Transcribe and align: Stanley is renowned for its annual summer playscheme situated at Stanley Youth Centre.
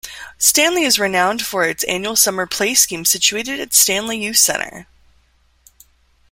Stanley 0.39 0.81
is 0.81 0.97
renowned 0.97 1.45
for 1.45 1.63
its 1.63 1.83
annual 1.83 2.15
summer 2.15 2.47
playscheme 2.47 3.05
situated 3.05 3.59
at 3.59 3.71
Stanley 3.75 4.17
Youth 4.17 4.37
Centre. 4.37 4.87